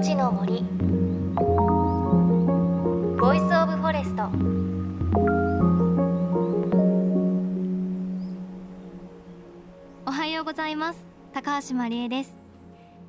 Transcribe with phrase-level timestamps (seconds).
[0.00, 0.62] 命の森。
[3.20, 4.30] Voice of Forest。
[10.06, 11.06] おはようございます。
[11.34, 12.34] 高橋真理恵です。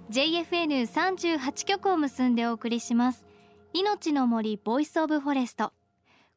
[0.09, 3.25] JFN38 局を結んでお送りします。
[3.71, 5.71] 命の森 Voice of Forest。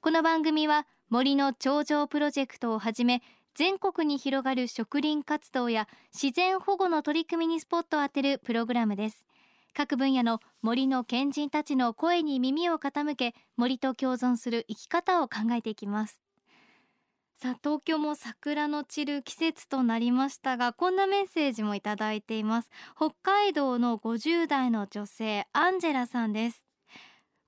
[0.01, 3.23] この番組は森の長城プロジェクトをはじめ
[3.57, 9.27] 全国に広がる植林活動や自然保護の取り組みにスポットを当てるプログラムです。
[9.75, 16.23] 各分野の森の賢人たちの声に耳を傾け森と共存する生き方を考えていきます。
[17.35, 22.71] さあ東京も桜の散る季節となりましたがこんなメッセージもいただいています。
[22.97, 26.65] 北海道の50代の女性アンジェラさんです。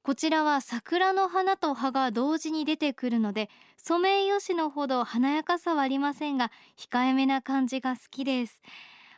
[0.02, 8.63] こちらは桜の花と葉が同時に出てくるのでソメイヨシノほど華やかさはありませんが控えめな感じが好きです。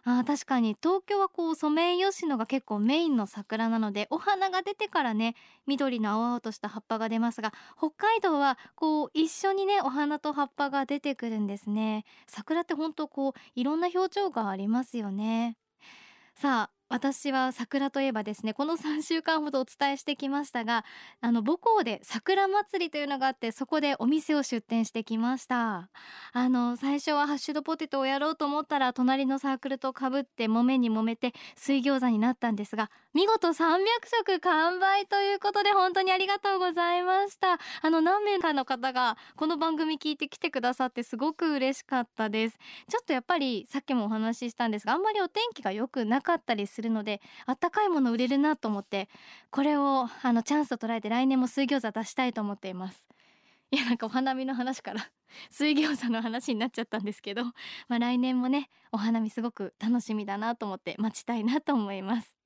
[0.04, 0.76] あ確かに。
[0.80, 5.34] 東京はこうソメイヨシノが結構メインの桜なのでお花が出てからね
[5.66, 12.04] 緑の青々とした葉っぱが出ますが北海道はこう一緒にねお花と葉っぱが出てくるんですね。
[12.26, 15.56] 桜って本当こういろんな表情がありますよね。
[16.34, 20.84] さあ私は桜といえばですねこの3週間ほどお伝えしてきましたが
[21.20, 25.90] あの母校で桜祭りというのがあってそこでお店を出店してきました。
[26.32, 33.78] あの最初はハッシュドポテトをやろうと思ったら隣のサークルとかぶって揉めに揉めて水餃子になったんですが見事300
[34.26, 37.58] 食完売ということで本当にありがとうございました。
[37.82, 42.58] あの何名かの方がこの番組聞いて来てくださってすごく嬉しかったです。
[42.88, 49.08] ちょっとやっぱりさっきもお話ししたんですがあんまりお天気が良くなかったりするのであったかいもの売れるなと思って
[49.50, 53.04] これをあのチャンスと捉えて来年も水餃子出したいと思っています。
[53.72, 55.10] いやなんかお花見の話から
[55.50, 57.44] 水餃子の話になっちゃったんですけど、
[57.88, 62.36] まあ、来年もねお花見すごく楽しみだなと思って待ちたいなと思います。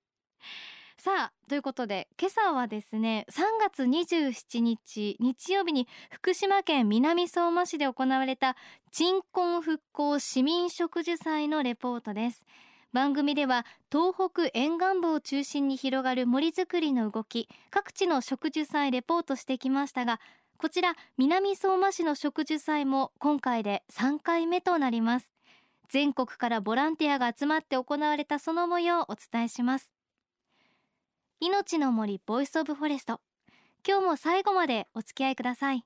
[0.97, 8.57] さあということで今朝はですね3月27日日曜日に福島県南相馬市で行われた
[8.93, 12.47] 鎮魂復興市民植樹祭のレポートです。
[12.93, 20.21] 番組では東北沿岸部を中心に広がる森づくりの動き各地の植樹祭レポートしてきましたが
[20.63, 25.33] こちら南相馬市の植樹祭も今回で3回目となります。
[25.89, 29.91] 全国からボランティアが集まって行われたその模様をお伝えします。
[31.41, 33.21] 命の森 Voice of Forest。
[33.85, 35.85] 今日も最後までお付き合いください。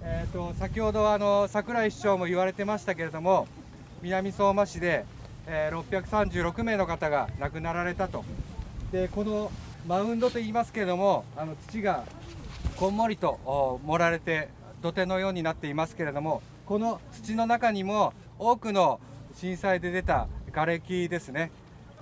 [0.00, 3.48] えーと、先ほどあの櫻井市長も言われてましたけれども
[4.04, 5.06] 南相馬市で、
[5.46, 8.22] え、636名の方が亡くなられたと。
[8.92, 9.50] でこの
[9.88, 12.04] マウンドと言いますけれどもあの土が
[12.76, 14.48] こんもりと盛られて
[14.82, 19.00] 土手のようになっていますけれどもこの土の中にも多くの
[19.34, 21.50] 震災で出た瓦礫ですね。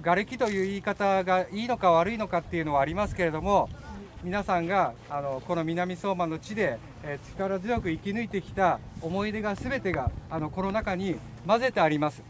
[0.02, 3.68] 瓦礫という言い方がいいのか悪いのかっていうのはありますけれども
[4.24, 12.22] 皆さんがあのこの南相馬の地で、えー、力強く生き抜いてきた思い出が全てがあのこの中に混ぜてあります。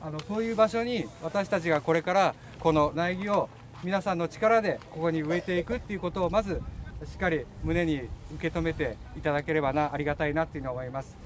[0.00, 3.48] あのそういう場所に私たちがこれからこの苗木を
[3.82, 6.62] 皆さんの力でここに植えていくっていうことをまず
[7.04, 8.02] しっかり胸に
[8.36, 11.16] 受け止めていただければなありがたいなっていうのを思います。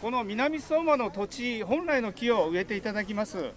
[0.00, 3.52] この南相馬の土地本来の木を植えていただきます。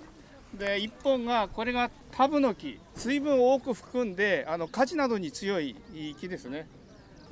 [0.58, 5.76] で1本がこれがタブの木水分を多く含んであの火事などに強い
[6.20, 6.68] 木ですね。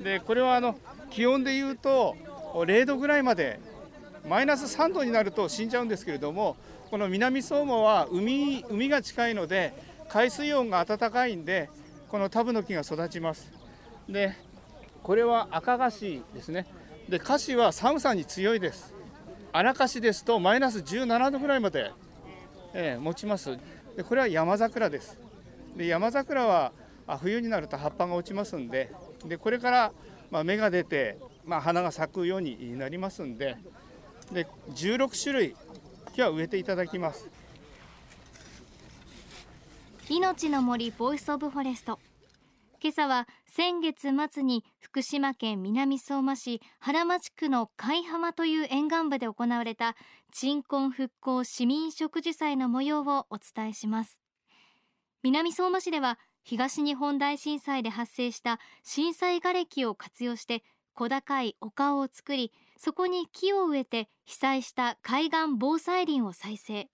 [0.00, 0.76] でこれはあの
[1.10, 2.16] 気温でいうと
[2.54, 3.60] 0度ぐらいまで
[4.28, 6.56] マイナス3度になると死んじゃうんですけれども
[6.90, 9.72] この南相馬は海海が近いので
[10.08, 11.70] 海水温が暖かいんで
[12.08, 13.50] このタブの木が育ちます。
[14.08, 14.34] で
[15.02, 16.66] これは赤菓子ですね。
[17.08, 18.94] で菓子は寒さに強いです。
[19.52, 21.92] 荒菓子ですとマイナス17度ぐらいまで、
[22.74, 23.56] えー、持ちます。
[23.96, 25.18] でこれは山桜です。
[25.76, 26.72] で山桜は
[27.20, 28.92] 冬になると葉っぱが落ちますんで
[29.24, 29.92] でこれから
[30.30, 33.56] まあ芽が出て、まあ、花が咲くようになりますんで
[34.32, 35.56] で16種類
[36.14, 37.28] 木は植えていただきます。
[40.08, 41.98] 命の森 Voice of Forest。
[42.84, 49.96] 今朝は先月末に福島県南相馬市原町区の萱浜という沿岸部で行われた
[50.32, 54.20] 鎮魂復興市民植樹祭の模様をお伝えします。
[55.22, 66.90] 南相馬市では東日本大震災で発生した震災瓦礫を活用して小高い丘を作りそこに木を植えて被災した海岸防災林を再生。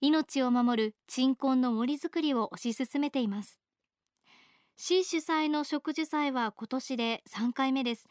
[0.00, 3.60] 命を守る鎮魂の森づくりを推し進めています。
[4.78, 8.06] 市主催の植樹祭は今年で3回目です。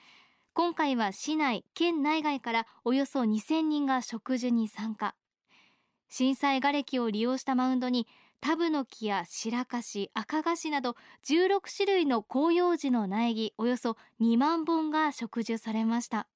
[0.51, 5.13] 今回は市内県内外からおよそ2000人が植樹に参加。
[6.09, 8.07] 震災瓦礫を利用したマウンドに
[8.41, 10.95] タブノキや白樫赤樫など
[11.27, 16.27] 16種類の広葉樹の苗木およそ2万本が植樹されました。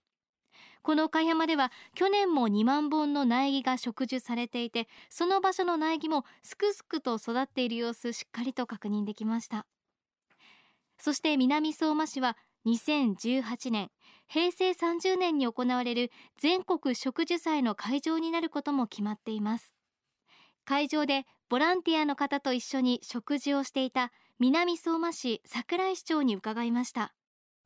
[0.84, 9.66] この貝山では去年も2万本の苗木が植樹されていてその場所の苗木もすくすくと育っている様子しっかりと確認できました。
[11.10, 13.90] そして南相馬市は2018年
[14.28, 19.74] 平成30年に行われる全国植樹祭の会場になることも決まっています。
[20.66, 27.12] 会場でボランティアの方と一緒に食事をしていた南相馬市桜井市長に伺いました。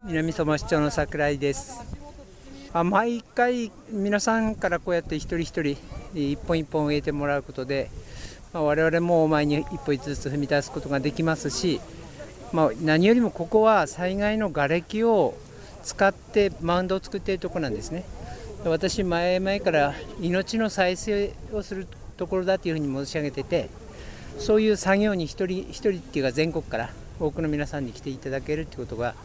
[0.05, 1.81] 南相馬市長の桜井です。
[2.71, 5.75] あ毎回皆さんからこうやって一人一人
[6.15, 7.91] 一本一本植えてもらうことで、
[8.53, 11.81] まあ、我々も前に一歩ずつ踏み出すことができますし、
[12.53, 15.35] まあ、何よりもここは災害の瓦礫を
[15.83, 18.05] 使ってマウンドを作っているところなんですね
[18.63, 23.69] 私前々から命の再生をするところだというふうに申し上げてて
[24.37, 26.89] そういう作業に一人一人っていうか全国から
[27.19, 29.15] 多くの皆さんに来ていただけるということが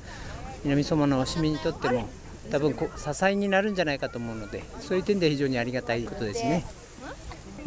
[0.64, 2.08] 南相馬の市民にとっても
[2.50, 6.64] 多分支えになるんじゃないかと思うのでそういう点で非常にありがたいことですね。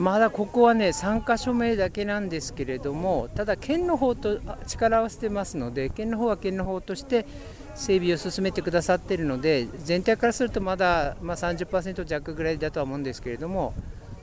[0.01, 7.27] まだここはね参加署名だけなんですけれどもただ県の方と力を合わせてますので県の方は県の方として
[7.75, 13.75] 整備を進めてくださっているので全体からするとまだ、まあ、30%弱ぐらいだとは思うんですけれども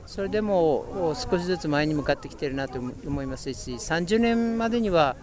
[0.05, 5.15] それでも少しずつ前に向かってきてるなと思いますし30年までには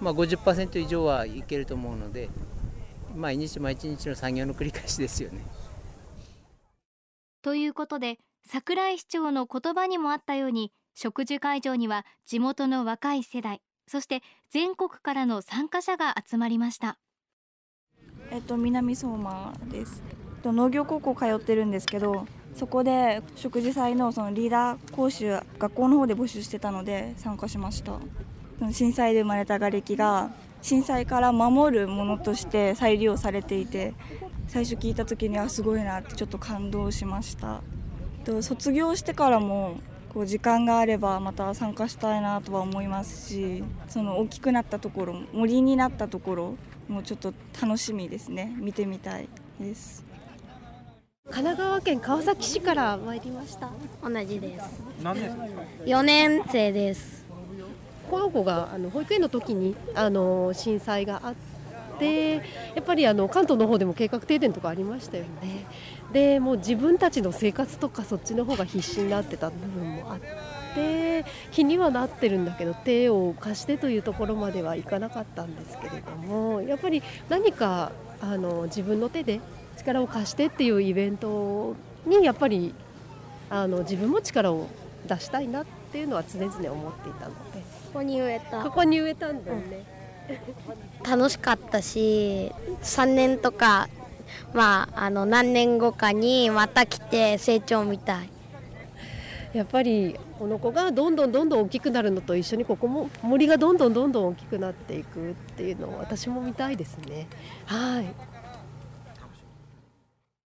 [0.00, 2.28] まあ50%以上はいけると思うので
[3.16, 5.44] 毎日毎日の作業の繰り返しですよね。
[7.42, 16.98] ということで桜井市長の言葉にもあったように植樹会場には地元の若い世代そして全国からの参加者が集まりました。
[18.30, 20.02] えっと南相馬です。
[20.44, 27.98] 農業高校通ってるんですけどそこで食事祭のそのリーダー講習学校の方で募集してたので参加しました。
[28.72, 30.30] 震災で生まれた瓦礫が
[30.62, 33.94] 震災から守るものとして再利用されていて
[34.48, 37.62] 最初聞いた時にはすごいなってちょっと感動しました。
[38.42, 39.76] 卒業してからも
[40.12, 46.54] こう時間があればまた参加したいなとは思いますしその大きくなったところ森になったところ
[46.88, 48.54] もうちょっと楽しみですね。
[48.58, 49.28] 見てみたい
[49.58, 50.04] です。
[51.30, 53.70] 神奈川県川崎市から参りました。
[54.02, 54.82] 同じです。
[55.02, 55.44] 何ですか
[55.86, 57.24] ？4年生です。
[58.10, 61.53] この子があの保育園の時にあの震災があって
[62.00, 65.66] やっぱりあの関東の方でも計画停電とかありましたよね。
[66.12, 70.18] でもう自分たちの生活とかそっちの方が必死になってた部分もあっ
[70.74, 79.40] て気にはなってるんだけど手を貸してというところまではいかなかったんですけれどもやっぱり何かあの自分の手で
[79.76, 81.74] 力を貸してっていうイベント
[82.06, 82.74] にやっぱり
[83.50, 84.68] あの自分も力を
[85.06, 87.58] 出したいなっていうのは常々思っていたので
[87.92, 89.84] ここに植えたここに植えたんだよね、うん、
[91.04, 93.88] 楽しかったし3年とか
[94.52, 98.30] まああの何年後かにまた来て成長みたい。
[99.52, 107.28] やっぱりこの子がどんどんどんどん大きくなるのと一緒にここも森がどんどんどんどん大きくなっていくっていうのを私も見たいですね。
[107.66, 108.06] はい。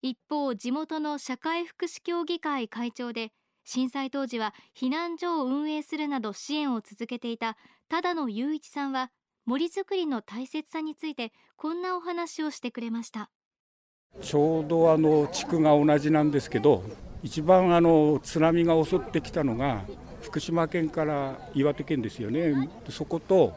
[0.02, 3.32] 一方地元の社会福祉協議会会長で
[3.64, 7.56] 震災当時は避難所を運営するなど支援を続けていた
[7.88, 9.10] 只野雄一さんは
[9.50, 13.30] 森づくりの大切さについてこんなお話をしてくれました。
[14.22, 16.84] ちょうどあの地区が同じなんですけど
[17.24, 19.82] 一番あの津波が襲ってきたのが
[20.22, 22.70] 福島県から岩手県ですよね。
[22.90, 23.52] そこと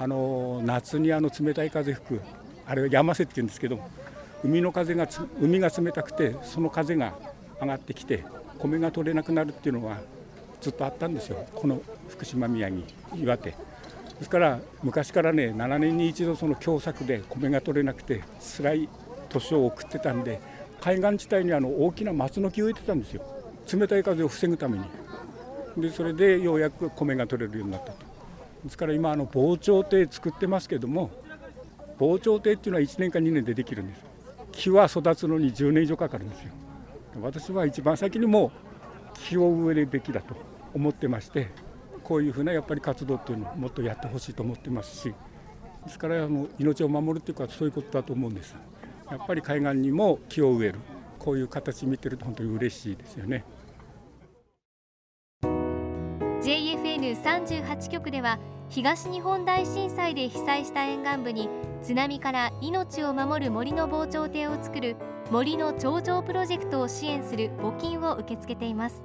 [0.00, 2.20] あの夏にあの冷たい風吹く
[2.66, 3.78] あれは山瀬って言うんですけど
[4.42, 5.06] 海の風が
[5.40, 7.14] 海が冷たくてその風が
[7.60, 8.24] 上がってきて
[8.58, 9.98] 米が取れなくなるっていうのは
[10.60, 11.46] ずっとあったんですよ。
[11.54, 12.82] この福島宮城
[13.14, 13.77] 岩手。
[14.18, 18.22] ですから昔からね7年に一度その凶作で米が取れなくて
[18.56, 18.88] 辛い
[19.28, 20.40] 年を送ってたんで
[20.80, 23.22] 海岸地帯にあの大きな松の木を植えてたんですよ。
[23.72, 24.84] 冷たい風を防ぐために。
[25.76, 27.98] でそれでようやく米が取れるようになったと。
[28.64, 31.10] ですから今あの防潮堤作ってますけども
[31.98, 34.04] 防潮堤っていうのは1年か2年でできるんです。
[34.52, 36.50] 木は育つのに10年以上かかるんですよ。
[37.20, 38.52] 私は一番先にも
[39.14, 40.36] 木を植えるべきだと
[40.74, 41.48] 思ってまして
[42.08, 45.14] こういうふうなやっぱり活動っていうのをもっとやってほしいと思ってますし
[45.84, 48.56] ですからあの命を守るっていうかそういうことだと思うんです。
[49.10, 50.78] やっぱり海岸にも木を植える
[51.18, 53.44] こういう形見てると本当に嬉しいですよね。
[56.42, 58.38] JFN38 局では
[58.70, 61.48] 東日本大震災で被災した沿岸部に
[61.82, 64.96] 津波から命を守る森の防潮堤を作る
[65.30, 69.04] 森の頂上プロジェクトを支援する募金を受け付けています。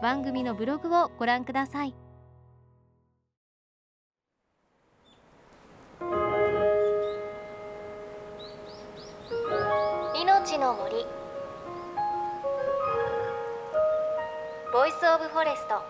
[0.00, 1.94] 番組のブログをご覧ください。
[10.18, 11.04] 命の森。
[14.72, 15.82] Voice of Forest。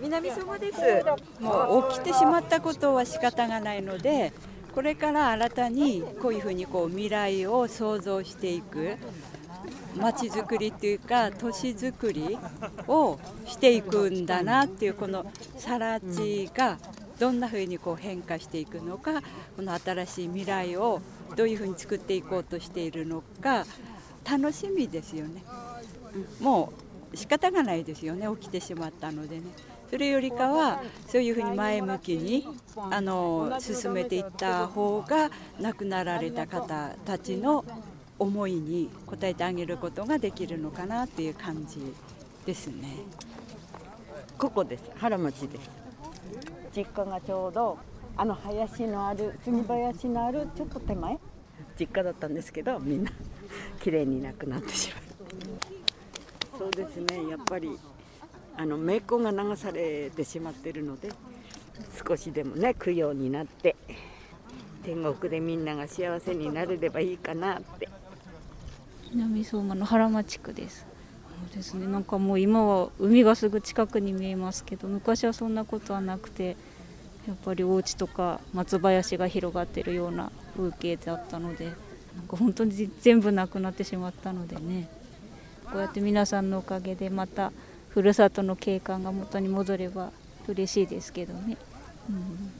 [0.00, 0.80] 南相馬です。
[1.40, 4.34] もう起きてしまったことは仕方がないので
[4.74, 8.96] これから新たにこういうふうにこう未来を想像していく
[9.96, 12.38] 街づくりっていうか都市づくり
[12.86, 15.26] をしていくんだなっていうこの
[15.58, 16.78] 更地が
[17.18, 19.20] どんなふうにこう変化していくのか
[19.56, 21.00] この新しい未来を
[21.36, 23.64] どういうふうに作っていこうとしているのか
[24.28, 25.42] 楽しみですよね。
[26.40, 26.72] も
[27.12, 29.42] う仕方がないですよね起きてしまったのでね。
[29.90, 37.64] それよりかはそういうふうに前向きにあの進めていった方が亡くなられた方たちの
[38.20, 41.80] 思いに応えてあげることができるのかなっていう感じ
[42.44, 42.98] ですね。
[44.36, 44.90] ここです。
[44.96, 45.70] 原町です。
[46.76, 47.78] 実家がちょうど
[48.16, 51.18] あの林のある杉林のあるちょっと手前？
[51.78, 53.10] 実家だったんですけどみんな
[53.80, 55.00] 綺麗になくなってしまう。
[56.58, 57.26] そうですね。
[57.26, 57.78] やっぱり
[58.54, 61.08] あの名工が流されてしまってるので
[62.06, 63.74] 少しでもね供養になって
[64.82, 67.88] 天国でみんなが幸せになれればいいかなって
[69.12, 70.86] 南相馬の原町区です。
[71.50, 71.86] そうですね。
[71.86, 76.56] なんかもう今は海がすぐ近くに見えますけど昔はそんなことはなくて
[77.26, 81.74] やっぱりお家とか松林が広がってるような風景だったのでなん
[82.28, 84.88] か本当に全部なくなってしまったのでね。
[85.64, 87.52] こうやって皆さんのおかげでまた
[87.90, 90.10] ふるさとの景観が元に戻れば
[90.48, 91.56] 嬉しいですけどね。
[92.08, 92.52] うん。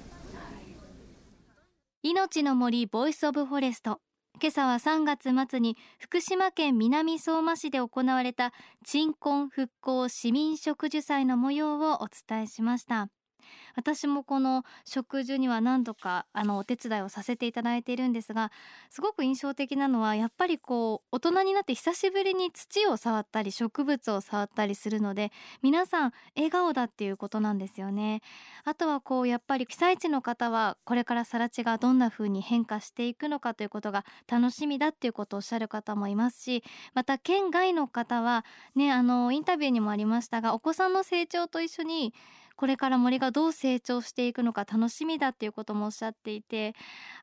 [2.03, 4.01] 命の森 Voice of Forest
[4.43, 8.55] 今朝は3月末に福島県南相馬市で行われた
[8.87, 13.11] 鎮魂復興市民植樹祭の模様をお伝えしました。
[13.75, 18.53] 私もこの植樹には何度かあのお手伝いをさせていただいているんですが
[18.91, 28.23] すごく印象的なのはやっぱりこう大人になって久しぶりに土を触ったり植物を触ったりするので皆さん笑顔だっていうことなんですよね。
[28.65, 36.63] あとはこうやっぱり被災地の方はこれから更地がどんな風に変化していくのかということが楽しみだっていうことをおっしゃる方もいますし
[36.95, 42.15] また県外の方はねあのインタビューにもありましたがお子さんの成長と一緒に
[42.61, 46.75] これから森がどう成長していくのか楽しみだっていうこともおっしゃっていて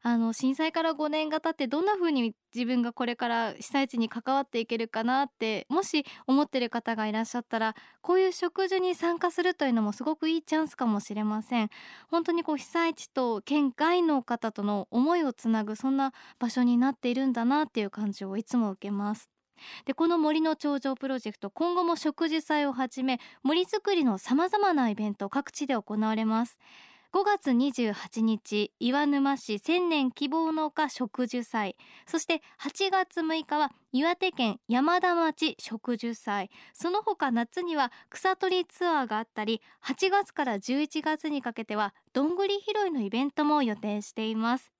[0.02, 11.70] あの震災から5年が経ってどんな風に自分がこれから被災地に関わっていけるかなってもし思ってる方がいらっしゃったらこういう植樹に参加するというのもすごくいいチャンスかもしれません。
[12.10, 19.37] 本当にこう被災地と県外の方との思いをつなぐそんな場所になっているんだなっていう感じをいつも受けます。
[19.86, 26.60] でこの森の頂上プロジェクト今後も植樹祭をはじめ森づくりのさまざまなイベント各地で行われます。
[27.14, 31.78] 5月28日岩沼市千年希望農家植樹祭。
[32.06, 36.52] そして8月6日は岩手県山田町植樹祭。
[36.74, 44.72] その他夏には草取りツアーがあったり8月から11月にかけてはどんぐり拾いのイベントも予定しています。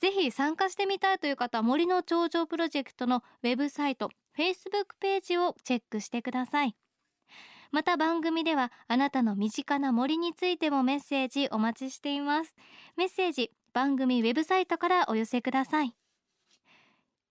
[0.00, 6.74] ぜひ参加してみたいという方は森の頂上プロジェクトのウェブサイト Facebook ページをチェックしてください。
[7.70, 12.54] また番組ではあなたの身近な森についてもメッセージお待ちしています。
[12.96, 15.94] メッセージ番組ウェブサイトからお寄せください。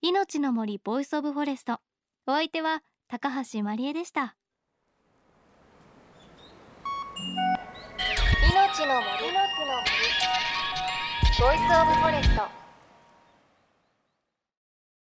[0.02, 1.80] 命の森 Voice of Forest。
[2.26, 4.36] お相手は高橋真理恵でした。
[8.50, 9.32] 命の森。
[9.32, 9.54] の森。
[11.40, 12.63] Voice of Forest